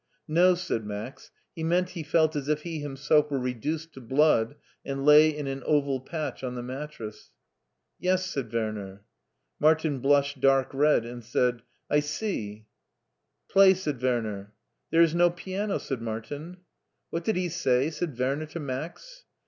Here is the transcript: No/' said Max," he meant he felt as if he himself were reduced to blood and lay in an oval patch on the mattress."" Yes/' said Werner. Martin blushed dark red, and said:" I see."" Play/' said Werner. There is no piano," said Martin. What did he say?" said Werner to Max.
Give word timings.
No/' 0.27 0.55
said 0.57 0.83
Max," 0.83 1.29
he 1.55 1.63
meant 1.63 1.89
he 1.89 2.01
felt 2.01 2.35
as 2.35 2.47
if 2.49 2.63
he 2.63 2.79
himself 2.79 3.29
were 3.29 3.37
reduced 3.37 3.93
to 3.93 4.01
blood 4.01 4.55
and 4.83 5.05
lay 5.05 5.29
in 5.29 5.45
an 5.45 5.61
oval 5.63 5.99
patch 5.99 6.43
on 6.43 6.55
the 6.55 6.63
mattress."" 6.63 7.29
Yes/' 8.03 8.25
said 8.27 8.51
Werner. 8.51 9.03
Martin 9.59 9.99
blushed 9.99 10.39
dark 10.39 10.73
red, 10.73 11.05
and 11.05 11.23
said:" 11.23 11.61
I 11.91 11.99
see."" 11.99 12.65
Play/' 13.51 13.75
said 13.75 14.01
Werner. 14.01 14.55
There 14.89 15.03
is 15.03 15.13
no 15.13 15.29
piano," 15.29 15.77
said 15.77 16.01
Martin. 16.01 16.57
What 17.11 17.23
did 17.23 17.35
he 17.35 17.47
say?" 17.49 17.91
said 17.91 18.17
Werner 18.17 18.47
to 18.47 18.59
Max. 18.59 19.25